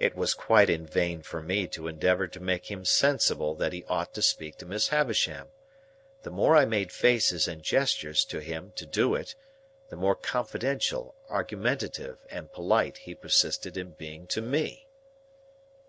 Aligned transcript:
It 0.00 0.16
was 0.16 0.34
quite 0.34 0.68
in 0.68 0.86
vain 0.88 1.22
for 1.22 1.40
me 1.40 1.68
to 1.68 1.86
endeavour 1.86 2.26
to 2.26 2.40
make 2.40 2.68
him 2.68 2.84
sensible 2.84 3.54
that 3.54 3.72
he 3.72 3.84
ought 3.84 4.12
to 4.14 4.20
speak 4.20 4.56
to 4.56 4.66
Miss 4.66 4.88
Havisham. 4.88 5.50
The 6.24 6.32
more 6.32 6.56
I 6.56 6.64
made 6.64 6.90
faces 6.90 7.46
and 7.46 7.62
gestures 7.62 8.24
to 8.24 8.40
him 8.40 8.72
to 8.74 8.84
do 8.84 9.14
it, 9.14 9.36
the 9.88 9.94
more 9.94 10.16
confidential, 10.16 11.14
argumentative, 11.28 12.18
and 12.28 12.52
polite, 12.52 12.98
he 12.98 13.14
persisted 13.14 13.76
in 13.76 13.90
being 13.92 14.26
to 14.26 14.40
Me. 14.42 14.88